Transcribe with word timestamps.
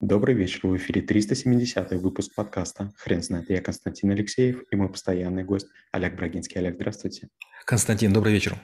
Добрый 0.00 0.36
вечер, 0.36 0.60
в 0.62 0.76
эфире 0.76 1.02
370 1.02 1.90
выпуск 1.94 2.32
подкаста 2.32 2.92
«Хрен 2.98 3.20
знает». 3.20 3.50
Я 3.50 3.60
Константин 3.60 4.12
Алексеев 4.12 4.62
и 4.70 4.76
мой 4.76 4.88
постоянный 4.88 5.42
гость 5.42 5.66
Олег 5.90 6.14
Брагинский. 6.14 6.60
Олег, 6.60 6.76
здравствуйте. 6.76 7.30
Константин, 7.64 8.12
добрый 8.12 8.32
вечер. 8.32 8.54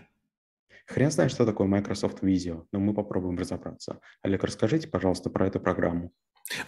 Хрен 0.87 1.11
знает, 1.11 1.33
что 1.33 1.45
такое 1.45 1.67
Microsoft 1.67 2.23
Visio, 2.23 2.67
но 2.71 2.79
мы 2.79 2.95
попробуем 2.95 3.37
разобраться. 3.37 3.99
Олег, 4.23 4.45
расскажите, 4.45 4.87
пожалуйста, 4.87 5.29
про 5.29 5.49
эту 5.49 5.59
программу. 5.59 6.12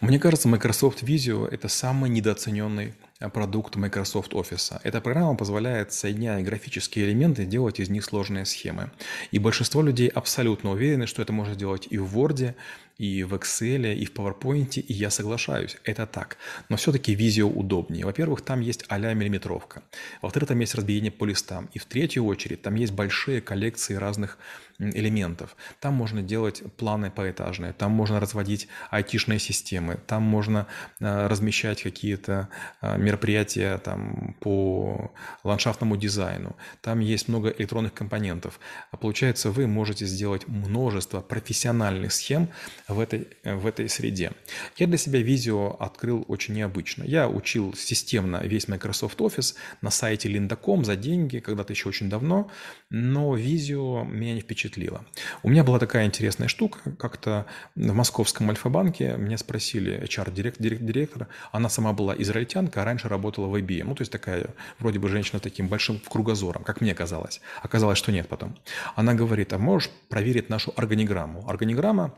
Мне 0.00 0.18
кажется, 0.18 0.48
Microsoft 0.48 1.02
Visio– 1.02 1.46
это 1.50 1.68
самый 1.68 2.08
недооцененный 2.08 2.94
а, 3.20 3.28
продукт 3.28 3.76
Microsoft 3.76 4.32
Office. 4.32 4.80
Эта 4.82 5.02
программа 5.02 5.36
позволяет, 5.36 5.92
соединяя 5.92 6.42
графические 6.42 7.04
элементы, 7.04 7.44
делать 7.44 7.78
из 7.78 7.90
них 7.90 8.02
сложные 8.02 8.46
схемы. 8.46 8.90
И 9.32 9.38
большинство 9.38 9.82
людей 9.82 10.08
абсолютно 10.08 10.70
уверены, 10.70 11.06
что 11.06 11.20
это 11.20 11.34
можно 11.34 11.54
делать 11.54 11.86
и 11.90 11.98
в 11.98 12.18
Word, 12.18 12.54
и 12.98 13.24
в 13.24 13.34
Excel, 13.34 13.94
и 13.94 14.04
в 14.06 14.12
PowerPoint, 14.12 14.80
и 14.80 14.92
я 14.92 15.10
соглашаюсь, 15.10 15.76
это 15.84 16.06
так. 16.06 16.38
Но 16.68 16.76
все-таки 16.76 17.14
Visio 17.14 17.44
удобнее. 17.44 18.04
Во-первых, 18.04 18.40
там 18.42 18.60
есть 18.60 18.84
а-ля 18.88 19.12
миллиметровка. 19.14 19.82
Во-вторых, 20.22 20.48
там 20.48 20.60
есть 20.60 20.74
разбиение 20.74 21.10
по 21.10 21.24
листам. 21.24 21.68
И 21.74 21.78
в 21.78 21.84
третью 21.84 22.24
очередь, 22.24 22.62
там 22.62 22.74
есть 22.74 22.92
большие 22.92 23.40
коллекции 23.40 23.94
разных 23.94 24.38
элементов. 24.78 25.56
Там 25.80 25.94
можно 25.94 26.22
делать 26.22 26.62
планы 26.76 27.10
поэтажные, 27.10 27.72
там 27.72 27.92
можно 27.92 28.20
разводить 28.20 28.68
айтишные 28.90 29.38
системы, 29.38 29.98
там 30.06 30.22
можно 30.22 30.66
э, 31.00 31.26
размещать 31.26 31.82
какие-то 31.82 32.48
э, 32.82 32.98
мероприятия 32.98 33.78
там, 33.78 34.36
по 34.40 35.12
ландшафтному 35.44 35.96
дизайну. 35.96 36.56
Там 36.82 37.00
есть 37.00 37.28
много 37.28 37.48
электронных 37.50 37.94
компонентов. 37.94 38.60
Получается, 39.00 39.50
вы 39.50 39.66
можете 39.66 40.06
сделать 40.06 40.46
множество 40.46 41.20
профессиональных 41.20 42.12
схем, 42.12 42.48
в 42.88 43.00
этой, 43.00 43.28
в 43.42 43.66
этой 43.66 43.88
среде. 43.88 44.32
Я 44.76 44.86
для 44.86 44.96
себя 44.96 45.20
видео 45.20 45.76
открыл 45.80 46.24
очень 46.28 46.54
необычно. 46.54 47.02
Я 47.04 47.28
учил 47.28 47.74
системно 47.74 48.42
весь 48.44 48.68
Microsoft 48.68 49.18
Office 49.18 49.54
на 49.80 49.90
сайте 49.90 50.28
lynda.com 50.28 50.84
за 50.84 50.96
деньги, 50.96 51.38
когда-то 51.38 51.72
еще 51.72 51.88
очень 51.88 52.08
давно, 52.08 52.50
но 52.90 53.34
видео 53.34 54.04
меня 54.04 54.34
не 54.34 54.40
впечатлило. 54.40 55.04
У 55.42 55.48
меня 55.48 55.64
была 55.64 55.78
такая 55.78 56.06
интересная 56.06 56.48
штука, 56.48 56.78
как-то 56.96 57.46
в 57.74 57.92
московском 57.92 58.48
Альфа-банке 58.50 59.16
меня 59.16 59.38
спросили 59.38 60.02
HR-директор, 60.04 61.28
она 61.52 61.68
сама 61.68 61.92
была 61.92 62.14
израильтянка, 62.16 62.82
а 62.82 62.84
раньше 62.84 63.08
работала 63.08 63.46
в 63.46 63.54
IBM, 63.56 63.84
ну 63.84 63.94
то 63.94 64.02
есть 64.02 64.12
такая 64.12 64.48
вроде 64.78 64.98
бы 64.98 65.08
женщина 65.08 65.40
таким 65.40 65.68
большим 65.68 66.00
кругозором, 66.08 66.62
как 66.62 66.80
мне 66.80 66.94
казалось. 66.94 67.40
Оказалось, 67.62 67.98
что 67.98 68.12
нет 68.12 68.28
потом. 68.28 68.56
Она 68.94 69.14
говорит, 69.14 69.52
а 69.52 69.58
можешь 69.58 69.90
проверить 70.08 70.48
нашу 70.48 70.72
органиграмму? 70.76 71.48
Органиграмма 71.48 72.14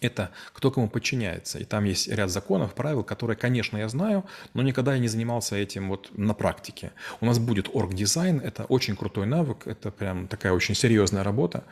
это 0.00 0.30
кто 0.52 0.70
кому 0.70 0.88
подчиняется. 0.88 1.58
И 1.58 1.64
там 1.64 1.84
есть 1.84 2.08
ряд 2.08 2.30
законов, 2.30 2.74
правил, 2.74 3.04
которые, 3.04 3.36
конечно, 3.36 3.76
я 3.76 3.88
знаю, 3.88 4.24
но 4.54 4.62
никогда 4.62 4.94
я 4.94 4.98
не 5.00 5.08
занимался 5.08 5.56
этим 5.56 5.88
вот 5.88 6.10
на 6.16 6.34
практике. 6.34 6.92
У 7.20 7.26
нас 7.26 7.38
будет 7.38 7.68
орг-дизайн, 7.72 8.40
это 8.40 8.64
очень 8.64 8.96
крутой 8.96 9.26
навык, 9.26 9.66
это 9.66 9.90
прям 9.90 10.28
такая 10.28 10.52
очень 10.52 10.74
серьезная 10.74 11.22
работа. 11.22 11.64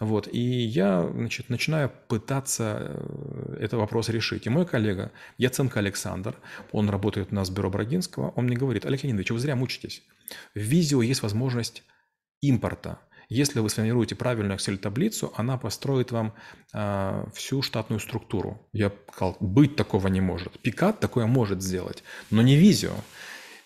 Вот. 0.00 0.28
И 0.32 0.40
я 0.40 1.06
значит, 1.12 1.50
начинаю 1.50 1.90
пытаться 2.08 2.78
э, 2.80 3.56
этот 3.60 3.80
вопрос 3.80 4.08
решить. 4.08 4.46
И 4.46 4.50
мой 4.50 4.66
коллега, 4.66 5.12
Яценко 5.38 5.78
Александр, 5.80 6.36
он 6.72 6.88
работает 6.88 7.28
у 7.30 7.34
нас 7.34 7.50
в 7.50 7.54
бюро 7.54 7.70
Брагинского, 7.70 8.30
он 8.30 8.46
мне 8.46 8.56
говорит, 8.56 8.86
Олег 8.86 9.02
Леонидович, 9.02 9.30
вы 9.30 9.38
зря 9.38 9.56
мучитесь. 9.56 10.02
В 10.54 10.58
Визио 10.58 11.02
есть 11.02 11.22
возможность 11.22 11.82
импорта– 12.40 12.98
если 13.28 13.60
вы 13.60 13.70
сформируете 13.70 14.14
правильную 14.14 14.58
Excel-таблицу, 14.58 15.32
она 15.36 15.56
построит 15.56 16.12
вам 16.12 16.34
э, 16.72 17.26
всю 17.34 17.62
штатную 17.62 18.00
структуру. 18.00 18.60
Я 18.72 18.92
сказал, 19.12 19.36
быть 19.40 19.76
такого 19.76 20.08
не 20.08 20.20
может. 20.20 20.58
Пикат 20.60 21.00
такое 21.00 21.26
может 21.26 21.62
сделать, 21.62 22.02
но 22.30 22.42
не 22.42 22.60
Visio. 22.60 22.92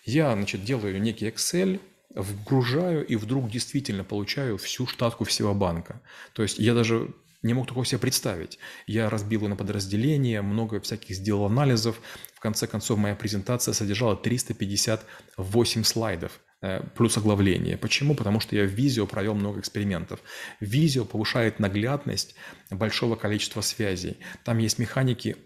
Я, 0.05 0.33
значит, 0.33 0.63
делаю 0.63 1.01
некий 1.01 1.27
Excel, 1.27 1.79
вгружаю 2.09 3.05
и 3.05 3.15
вдруг 3.15 3.49
действительно 3.49 4.03
получаю 4.03 4.57
всю 4.57 4.87
штатку 4.87 5.23
всего 5.25 5.53
банка. 5.53 6.01
То 6.33 6.43
есть 6.43 6.57
я 6.59 6.73
даже 6.73 7.13
не 7.41 7.53
мог 7.53 7.67
такого 7.67 7.85
себе 7.85 7.99
представить. 7.99 8.59
Я 8.87 9.09
разбил 9.09 9.41
его 9.41 9.49
на 9.49 9.55
подразделения, 9.55 10.41
много 10.41 10.81
всяких 10.81 11.15
сделал 11.15 11.45
анализов. 11.45 12.01
В 12.33 12.39
конце 12.39 12.67
концов, 12.67 12.97
моя 12.97 13.15
презентация 13.15 13.73
содержала 13.73 14.15
358 14.15 15.83
слайдов. 15.83 16.39
Э, 16.61 16.81
плюс 16.95 17.17
оглавление. 17.17 17.77
Почему? 17.77 18.15
Потому 18.15 18.39
что 18.41 18.55
я 18.55 18.65
в 18.65 18.73
Visio 18.73 19.07
провел 19.07 19.33
много 19.33 19.59
экспериментов. 19.59 20.19
Visio 20.59 21.05
повышает 21.05 21.59
наглядность 21.59 22.35
большого 22.69 23.15
количества 23.15 23.61
связей. 23.61 24.17
Там 24.43 24.57
есть 24.57 24.77
механики 24.77 25.37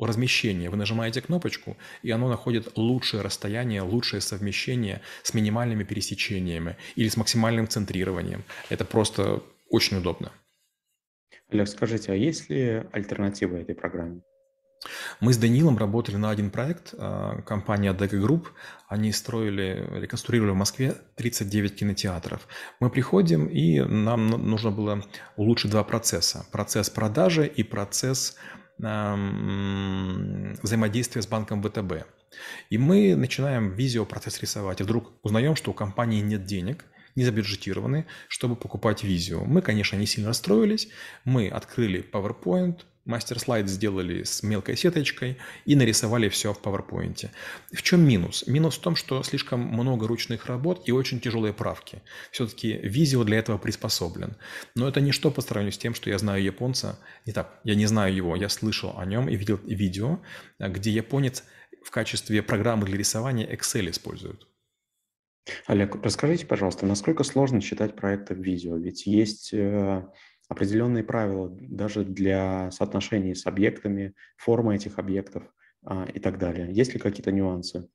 размещения. 0.00 0.68
Вы 0.70 0.76
нажимаете 0.76 1.20
кнопочку, 1.20 1.76
и 2.02 2.10
оно 2.10 2.28
находит 2.28 2.76
лучшее 2.76 3.22
расстояние, 3.22 3.82
лучшее 3.82 4.20
совмещение 4.20 5.02
с 5.22 5.34
минимальными 5.34 5.84
пересечениями 5.84 6.76
или 6.96 7.08
с 7.08 7.16
максимальным 7.16 7.68
центрированием. 7.68 8.42
Это 8.68 8.84
просто 8.84 9.42
очень 9.68 9.98
удобно. 9.98 10.32
Олег, 11.48 11.68
скажите, 11.68 12.12
а 12.12 12.16
есть 12.16 12.50
ли 12.50 12.82
альтернатива 12.90 13.56
этой 13.56 13.74
программе? 13.74 14.22
Мы 15.20 15.32
с 15.32 15.38
Данилом 15.38 15.78
работали 15.78 16.16
на 16.16 16.30
один 16.30 16.50
проект, 16.50 16.94
а, 16.98 17.40
компания 17.42 17.92
DEC 17.92 18.20
Group. 18.20 18.46
Они 18.88 19.12
строили, 19.12 19.88
реконструировали 19.92 20.52
в 20.52 20.56
Москве 20.56 20.96
39 21.16 21.76
кинотеатров. 21.76 22.46
Мы 22.80 22.90
приходим, 22.90 23.46
и 23.46 23.80
нам 23.80 24.28
нужно 24.28 24.70
было 24.70 25.02
улучшить 25.36 25.70
два 25.70 25.84
процесса. 25.84 26.46
Процесс 26.52 26.90
продажи 26.90 27.46
и 27.46 27.62
процесс 27.62 28.36
взаимодействия 28.78 31.22
с 31.22 31.26
банком 31.26 31.62
ВТБ. 31.62 32.04
И 32.68 32.76
мы 32.76 33.16
начинаем 33.16 33.72
визио 33.72 34.04
процесс 34.04 34.38
рисовать, 34.42 34.80
и 34.80 34.84
вдруг 34.84 35.12
узнаем, 35.22 35.56
что 35.56 35.70
у 35.70 35.74
компании 35.74 36.20
нет 36.20 36.44
денег, 36.44 36.84
не 37.14 37.24
забюджетированы, 37.24 38.04
чтобы 38.28 38.56
покупать 38.56 39.02
визио. 39.02 39.42
Мы, 39.44 39.62
конечно, 39.62 39.96
не 39.96 40.04
сильно 40.04 40.28
расстроились, 40.28 40.88
мы 41.24 41.48
открыли 41.48 42.04
PowerPoint, 42.12 42.80
мастер-слайд 43.06 43.68
сделали 43.68 44.24
с 44.24 44.42
мелкой 44.42 44.76
сеточкой 44.76 45.38
и 45.64 45.74
нарисовали 45.74 46.28
все 46.28 46.52
в 46.52 46.60
PowerPoint. 46.60 47.30
В 47.72 47.82
чем 47.82 48.06
минус? 48.06 48.44
Минус 48.46 48.76
в 48.76 48.80
том, 48.80 48.96
что 48.96 49.22
слишком 49.22 49.60
много 49.60 50.06
ручных 50.06 50.46
работ 50.46 50.82
и 50.86 50.92
очень 50.92 51.20
тяжелые 51.20 51.54
правки. 51.54 52.02
Все-таки 52.30 52.74
Visio 52.74 53.24
для 53.24 53.38
этого 53.38 53.58
приспособлен. 53.58 54.36
Но 54.74 54.88
это 54.88 55.00
ничто 55.00 55.30
по 55.30 55.40
сравнению 55.40 55.72
с 55.72 55.78
тем, 55.78 55.94
что 55.94 56.10
я 56.10 56.18
знаю 56.18 56.42
японца. 56.42 56.98
Не 57.24 57.32
так, 57.32 57.60
я 57.64 57.74
не 57.74 57.86
знаю 57.86 58.14
его, 58.14 58.36
я 58.36 58.48
слышал 58.48 58.98
о 58.98 59.06
нем 59.06 59.28
и 59.28 59.36
видел 59.36 59.58
видео, 59.64 60.20
где 60.58 60.90
японец 60.90 61.44
в 61.84 61.90
качестве 61.90 62.42
программы 62.42 62.86
для 62.86 62.98
рисования 62.98 63.46
Excel 63.46 63.90
использует. 63.90 64.46
Олег, 65.66 65.96
расскажите, 66.02 66.46
пожалуйста, 66.46 66.86
насколько 66.86 67.22
сложно 67.22 67.60
читать 67.60 67.94
проекты 67.94 68.34
в 68.34 68.38
видео? 68.38 68.76
Ведь 68.76 69.06
есть 69.06 69.54
э, 69.54 70.04
определенные 70.48 71.04
правила 71.04 71.50
даже 71.50 72.04
для 72.04 72.70
соотношений 72.70 73.34
с 73.34 73.46
объектами, 73.46 74.14
формы 74.36 74.76
этих 74.76 74.98
объектов 74.98 75.44
а, 75.84 76.06
и 76.12 76.20
так 76.20 76.38
далее. 76.38 76.68
Есть 76.70 76.94
ли 76.94 77.00
какие-то 77.00 77.32
нюансы? 77.32 77.88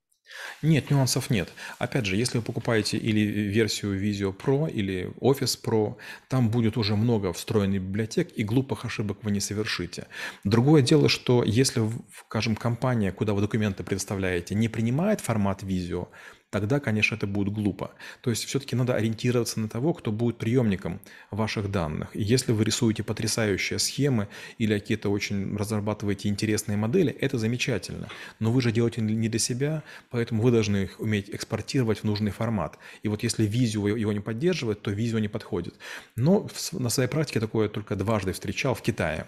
Нет, 0.62 0.92
нюансов 0.92 1.30
нет. 1.30 1.52
Опять 1.80 2.06
же, 2.06 2.16
если 2.16 2.38
вы 2.38 2.44
покупаете 2.44 2.98
или 2.98 3.20
версию 3.22 4.00
Visio 4.00 4.36
Pro, 4.36 4.70
или 4.70 5.12
Office 5.20 5.58
Pro, 5.62 5.98
там 6.30 6.50
будет 6.50 6.78
уже 6.78 6.96
много 6.96 7.34
встроенных 7.34 7.82
библиотек, 7.82 8.32
и 8.36 8.44
глупых 8.44 8.86
ошибок 8.86 9.20
вы 9.24 9.32
не 9.32 9.40
совершите. 9.40 10.08
Другое 10.44 10.82
дело, 10.82 11.10
что 11.10 11.44
если, 11.44 11.90
скажем, 12.28 12.56
компания, 12.56 13.12
куда 13.12 13.34
вы 13.34 13.42
документы 13.42 13.84
предоставляете, 13.84 14.56
не 14.56 14.70
принимает 14.70 15.20
формат 15.22 15.64
Visio, 15.64 16.08
тогда, 16.52 16.80
конечно, 16.80 17.16
это 17.16 17.26
будет 17.26 17.54
глупо. 17.54 17.92
То 18.22 18.30
есть 18.30 18.46
все-таки 18.46 18.76
надо 18.76 18.94
ориентироваться 18.94 19.60
на 19.60 19.68
того, 19.68 19.94
кто 19.94 20.12
будет 20.12 20.38
приемником 20.38 21.00
ваших 21.32 21.72
данных. 21.72 22.16
И 22.16 22.22
если 22.22 22.52
вы 22.52 22.64
рисуете 22.64 23.04
потрясающие 23.04 23.80
схемы 23.80 24.28
или 24.60 24.78
какие-то 24.78 25.10
очень 25.10 25.56
разрабатываете 25.58 26.30
интересные 26.30 26.78
модели, 26.78 27.12
это 27.12 27.38
замечательно. 27.40 28.08
Но 28.40 28.52
вы 28.52 28.62
же 28.62 28.72
делаете 28.72 29.02
не 29.02 29.30
для 29.30 29.40
себя, 29.40 29.84
поэтому 30.10 30.44
вы 30.44 30.52
должны 30.52 30.84
их 30.84 31.00
уметь 31.00 31.30
экспортировать 31.30 32.00
в 32.00 32.04
нужный 32.04 32.32
формат. 32.32 32.78
И 33.02 33.08
вот 33.08 33.24
если 33.24 33.46
визио 33.46 33.88
его 33.88 34.12
не 34.12 34.20
поддерживает, 34.20 34.82
то 34.82 34.92
визио 34.92 35.20
не 35.20 35.30
подходит. 35.30 35.76
Но 36.16 36.48
на 36.74 36.90
своей 36.90 37.10
практике 37.10 37.40
такое 37.40 37.70
только 37.70 37.96
дважды 37.96 38.34
встречал 38.34 38.76
в 38.76 38.82
Китае. 38.82 39.26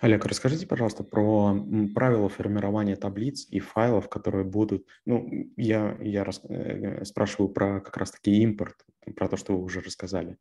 Олег, 0.00 0.24
расскажите, 0.26 0.66
пожалуйста, 0.66 1.04
про 1.04 1.54
правила 1.94 2.28
формирования 2.28 2.96
таблиц 2.96 3.46
и 3.50 3.60
файлов, 3.60 4.08
которые 4.08 4.44
будут... 4.44 4.86
Ну, 5.04 5.28
я, 5.56 5.96
я 6.00 6.24
рас, 6.24 6.40
э, 6.48 7.04
спрашиваю 7.04 7.48
про 7.50 7.80
как 7.80 7.96
раз-таки 7.96 8.32
импорт, 8.42 8.76
про 9.16 9.28
то, 9.28 9.36
что 9.36 9.56
вы 9.56 9.64
уже 9.64 9.80
рассказали. 9.80 10.38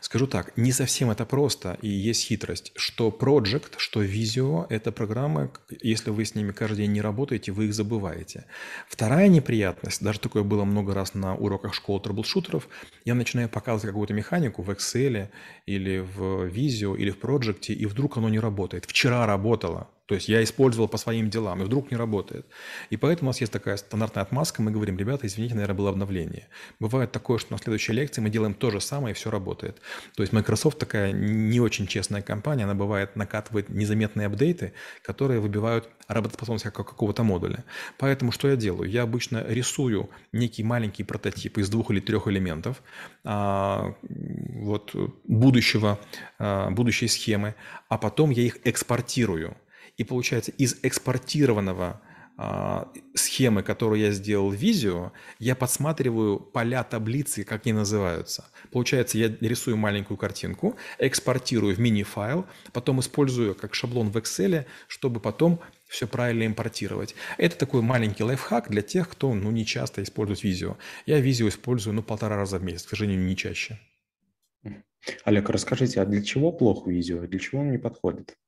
Скажу 0.00 0.26
так, 0.26 0.56
не 0.56 0.72
совсем 0.72 1.10
это 1.10 1.24
просто, 1.24 1.78
и 1.82 1.88
есть 1.88 2.24
хитрость, 2.24 2.72
что 2.76 3.08
Project, 3.08 3.74
что 3.76 4.02
Visio– 4.02 4.66
это 4.68 4.92
программы, 4.92 5.50
если 5.80 6.10
вы 6.10 6.24
с 6.24 6.34
ними 6.34 6.52
каждый 6.52 6.78
день 6.78 6.92
не 6.92 7.00
работаете, 7.00 7.52
вы 7.52 7.66
их 7.66 7.74
забываете. 7.74 8.44
Вторая 8.88 9.28
неприятность, 9.28 10.02
даже 10.02 10.20
такое 10.20 10.42
было 10.42 10.64
много 10.64 10.94
раз 10.94 11.14
на 11.14 11.34
уроках 11.34 11.74
школы 11.74 12.00
трэблшутеров, 12.00 12.68
я 13.04 13.14
начинаю 13.14 13.48
показывать 13.48 13.92
какую-то 13.92 14.14
механику 14.14 14.62
в 14.62 14.70
Excel 14.70 15.28
или 15.66 15.98
в 15.98 16.46
Visio 16.46 16.96
или 16.96 17.10
в 17.10 17.18
Project, 17.18 17.68
и 17.68 17.86
вдруг 17.86 18.16
оно 18.16 18.28
не 18.28 18.38
работает. 18.38 18.84
Вчера 18.86 19.26
работало, 19.26 19.88
то 20.10 20.16
есть 20.16 20.28
я 20.28 20.42
использовал 20.42 20.88
по 20.88 20.98
своим 20.98 21.30
делам, 21.30 21.62
и 21.62 21.64
вдруг 21.64 21.92
не 21.92 21.96
работает. 21.96 22.44
И 22.90 22.96
поэтому 22.96 23.28
у 23.28 23.30
нас 23.30 23.40
есть 23.40 23.52
такая 23.52 23.76
стандартная 23.76 24.24
отмазка, 24.24 24.60
мы 24.60 24.72
говорим, 24.72 24.98
ребята, 24.98 25.28
извините, 25.28 25.54
наверное, 25.54 25.76
было 25.76 25.90
обновление. 25.90 26.48
Бывает 26.80 27.12
такое, 27.12 27.38
что 27.38 27.52
на 27.52 27.58
следующей 27.58 27.92
лекции 27.92 28.20
мы 28.20 28.28
делаем 28.28 28.54
то 28.54 28.72
же 28.72 28.80
самое, 28.80 29.12
и 29.12 29.14
все 29.14 29.30
работает. 29.30 29.80
То 30.16 30.24
есть 30.24 30.32
Microsoft 30.32 30.80
такая 30.80 31.12
не 31.12 31.60
очень 31.60 31.86
честная 31.86 32.22
компания, 32.22 32.64
она 32.64 32.74
бывает 32.74 33.14
накатывает 33.14 33.68
незаметные 33.68 34.26
апдейты, 34.26 34.72
которые 35.04 35.38
выбивают 35.38 35.88
работоспособность 36.08 36.64
какого-то 36.64 37.22
модуля. 37.22 37.64
Поэтому 37.96 38.32
что 38.32 38.48
я 38.48 38.56
делаю? 38.56 38.90
Я 38.90 39.02
обычно 39.02 39.44
рисую 39.46 40.10
некий 40.32 40.64
маленький 40.64 41.04
прототип 41.04 41.58
из 41.58 41.68
двух 41.68 41.92
или 41.92 42.00
трех 42.00 42.26
элементов 42.26 42.82
а, 43.22 43.94
вот, 44.02 44.92
будущего, 45.22 46.00
а, 46.40 46.70
будущей 46.70 47.06
схемы, 47.06 47.54
а 47.88 47.96
потом 47.96 48.30
я 48.30 48.42
их 48.42 48.58
экспортирую– 48.64 49.56
и 50.00 50.04
получается, 50.04 50.50
из 50.52 50.78
экспортированного 50.82 52.00
а, 52.38 52.90
схемы, 53.14 53.62
которую 53.62 54.00
я 54.00 54.12
сделал 54.12 54.48
в 54.48 54.54
Visio, 54.54 55.10
я 55.38 55.54
подсматриваю 55.54 56.40
поля 56.40 56.84
таблицы, 56.84 57.44
как 57.44 57.66
они 57.66 57.74
называются. 57.74 58.46
Получается, 58.72 59.18
я 59.18 59.28
рисую 59.42 59.76
маленькую 59.76 60.16
картинку, 60.16 60.74
экспортирую 60.96 61.76
в 61.76 61.78
мини-файл, 61.80 62.46
потом 62.72 63.00
использую 63.00 63.54
как 63.54 63.74
шаблон 63.74 64.10
в 64.10 64.16
Excel, 64.16 64.64
чтобы 64.88 65.20
потом 65.20 65.60
все 65.86 66.06
правильно 66.06 66.46
импортировать. 66.46 67.14
Это 67.36 67.58
такой 67.58 67.82
маленький 67.82 68.24
лайфхак 68.24 68.70
для 68.70 68.80
тех, 68.80 69.06
кто 69.06 69.34
ну, 69.34 69.50
не 69.50 69.66
часто 69.66 70.02
использует 70.02 70.42
Visio. 70.42 70.78
Я 71.04 71.20
Visio 71.20 71.46
использую 71.46 71.92
ну, 71.92 72.02
полтора 72.02 72.36
раза 72.36 72.58
в 72.58 72.62
месяц, 72.62 72.84
к 72.84 72.88
сожалению, 72.88 73.26
не 73.26 73.36
чаще. 73.36 73.78
Олег, 75.24 75.50
расскажите, 75.50 76.00
а 76.00 76.06
для 76.06 76.22
чего 76.22 76.52
плохо 76.52 76.90
Visio? 76.90 77.26
Для 77.26 77.38
чего 77.38 77.60
он 77.60 77.70
не 77.70 77.78
подходит? 77.78 78.38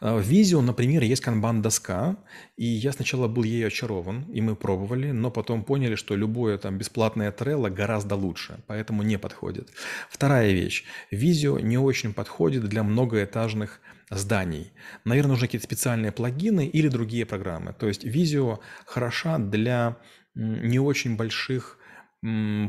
А, 0.00 0.18
в 0.18 0.30
Visio, 0.30 0.60
например, 0.60 1.02
есть 1.02 1.22
канбан-доска, 1.22 2.16
и 2.56 2.64
я 2.64 2.92
сначала 2.92 3.28
был 3.28 3.44
ею 3.44 3.66
очарован, 3.66 4.22
и 4.32 4.40
мы 4.40 4.56
пробовали, 4.56 5.10
но 5.10 5.30
потом 5.30 5.64
поняли, 5.64 5.94
что 5.94 6.16
любое 6.16 6.58
там 6.58 6.78
бесплатное 6.78 7.32
Trello 7.32 7.70
гораздо 7.70 8.14
лучше, 8.14 8.60
поэтому 8.66 9.02
не 9.02 9.18
подходит. 9.18 9.70
Вторая 10.10 10.52
вещь. 10.52 10.84
Visio 11.12 11.60
не 11.60 11.78
очень 11.78 12.12
подходит 12.12 12.64
для 12.64 12.82
многоэтажных 12.82 13.80
зданий. 14.10 14.72
Наверное, 15.04 15.32
нужны 15.32 15.46
какие-то 15.46 15.66
специальные 15.66 16.12
плагины 16.12 16.66
или 16.66 16.88
другие 16.88 17.26
программы. 17.26 17.72
То 17.72 17.88
есть 17.88 18.04
Visio 18.04 18.58
хороша 18.86 19.38
для 19.38 19.96
не 20.34 20.78
очень 20.78 21.16
больших 21.16 21.78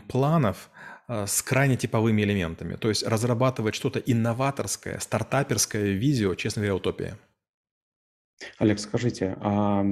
планов, 0.07 0.69
с 1.10 1.42
крайне 1.42 1.76
типовыми 1.76 2.22
элементами. 2.22 2.76
То 2.76 2.90
есть 2.90 3.06
разрабатывать 3.06 3.74
что-то 3.74 4.00
инноваторское, 4.00 5.00
стартаперское 5.00 5.94
видео, 5.94 6.36
честно 6.36 6.62
говоря, 6.62 6.76
утопия. 6.76 7.18
Олег, 8.60 8.80
скажите, 8.80 9.36
а 9.42 9.84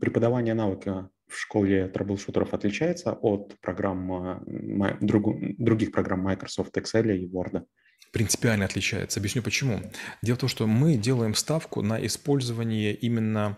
преподавание 0.00 0.54
навыка 0.54 1.10
в 1.28 1.38
школе 1.38 1.88
трэблшутеров 1.88 2.52
отличается 2.54 3.12
от 3.12 3.54
программ, 3.60 4.42
других 5.00 5.92
программ 5.92 6.26
Microsoft 6.26 6.76
Excel 6.76 7.16
и 7.16 7.28
Word? 7.30 7.62
Принципиально 8.12 8.64
отличается. 8.64 9.20
Объясню 9.20 9.42
почему. 9.42 9.80
Дело 10.20 10.36
в 10.36 10.40
том, 10.40 10.48
что 10.48 10.66
мы 10.66 10.96
делаем 10.96 11.34
ставку 11.34 11.80
на 11.82 12.04
использование 12.04 12.94
именно 12.94 13.56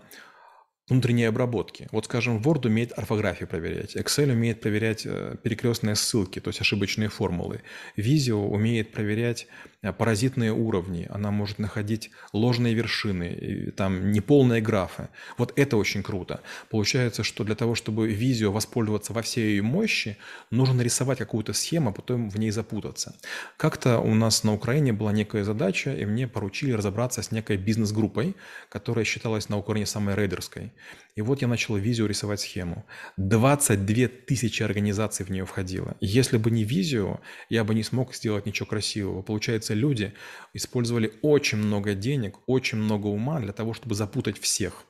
внутренней 0.88 1.24
обработки. 1.24 1.88
Вот, 1.92 2.04
скажем, 2.04 2.38
Word 2.38 2.66
умеет 2.66 2.98
орфографию 2.98 3.48
проверять, 3.48 3.96
Excel 3.96 4.32
умеет 4.32 4.60
проверять 4.60 5.06
э, 5.06 5.36
перекрестные 5.42 5.94
ссылки, 5.94 6.40
то 6.40 6.48
есть 6.48 6.60
ошибочные 6.60 7.08
формулы. 7.08 7.62
Visio 7.96 8.46
умеет 8.46 8.92
проверять 8.92 9.46
Э, 9.84 9.92
паразитные 9.92 10.52
уровни, 10.52 11.06
она 11.10 11.30
может 11.30 11.58
находить 11.58 12.10
ложные 12.32 12.74
вершины, 12.74 13.72
там 13.76 14.12
неполные 14.12 14.62
графы. 14.62 15.08
Вот 15.36 15.52
это 15.56 15.76
очень 15.76 16.02
круто. 16.02 16.40
Получается, 16.70 17.22
что 17.22 17.44
для 17.44 17.54
того, 17.54 17.74
чтобы 17.74 18.08
визио 18.08 18.50
воспользоваться 18.50 19.12
во 19.12 19.20
всей 19.20 19.50
ее 19.50 19.62
мощи, 19.62 20.16
нужно 20.50 20.74
нарисовать 20.76 21.18
какую-то 21.18 21.52
схему, 21.52 21.90
а 21.90 21.92
потом 21.92 22.30
в 22.30 22.38
ней 22.38 22.50
запутаться. 22.50 23.14
Как-то 23.58 23.98
у 23.98 24.14
нас 24.14 24.42
на 24.42 24.54
Украине 24.54 24.94
была 24.94 25.12
некая 25.12 25.44
задача, 25.44 25.92
и 25.92 26.06
мне 26.06 26.26
поручили 26.26 26.72
разобраться 26.72 27.20
с 27.20 27.30
некой 27.30 27.58
бизнес-группой, 27.58 28.34
которая 28.70 29.04
считалась 29.04 29.50
на 29.50 29.58
Украине 29.58 29.86
самой 29.86 30.14
рейдерской. 30.14 30.72
И 31.16 31.22
вот 31.22 31.42
я 31.42 31.48
начал 31.48 31.76
визио 31.76 32.06
рисовать 32.06 32.40
схему. 32.40 32.84
22 33.16 34.08
тысячи 34.26 34.62
организаций 34.62 35.24
в 35.24 35.30
нее 35.30 35.44
входило. 35.44 35.96
Если 36.00 36.36
бы 36.36 36.50
не 36.50 36.64
визио, 36.64 37.20
я 37.48 37.64
бы 37.64 37.74
не 37.74 37.82
смог 37.82 38.14
сделать 38.14 38.46
ничего 38.46 38.66
красивого. 38.66 39.22
Получается, 39.22 39.74
люди 39.74 40.12
использовали 40.52 41.12
очень 41.22 41.58
много 41.58 41.94
денег, 41.94 42.38
очень 42.46 42.78
много 42.78 43.06
ума 43.06 43.40
для 43.40 43.52
того, 43.52 43.74
чтобы 43.74 43.94
запутать 43.94 44.38
всех. 44.38 44.86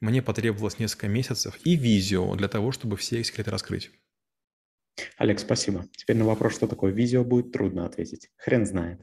Мне 0.00 0.22
потребовалось 0.22 0.78
несколько 0.78 1.08
месяцев 1.08 1.58
и 1.64 1.76
визио 1.76 2.34
для 2.34 2.48
того, 2.48 2.72
чтобы 2.72 2.96
все 2.96 3.20
их 3.20 3.26
секреты 3.26 3.50
раскрыть. 3.50 3.90
Олег, 5.16 5.38
спасибо. 5.38 5.86
Теперь 5.96 6.16
на 6.16 6.24
вопрос, 6.24 6.54
что 6.54 6.66
такое 6.66 6.92
визио, 6.92 7.24
будет 7.24 7.52
трудно 7.52 7.86
ответить. 7.86 8.28
Хрен 8.36 8.66
знает. 8.66 9.00